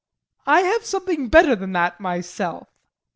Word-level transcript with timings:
I 0.47 0.61
have 0.61 0.83
something 0.83 1.27
better 1.29 1.55
than 1.55 1.73
that 1.73 1.99
myself. 1.99 2.67